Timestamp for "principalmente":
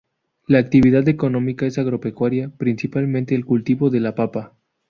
2.57-3.35